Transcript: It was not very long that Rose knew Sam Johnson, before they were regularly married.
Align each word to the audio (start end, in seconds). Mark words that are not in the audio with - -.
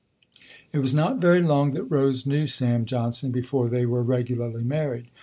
It 0.73 0.79
was 0.79 0.95
not 0.95 1.21
very 1.21 1.43
long 1.43 1.73
that 1.73 1.83
Rose 1.83 2.25
knew 2.25 2.47
Sam 2.47 2.85
Johnson, 2.85 3.29
before 3.29 3.69
they 3.69 3.85
were 3.85 4.01
regularly 4.01 4.63
married. 4.63 5.11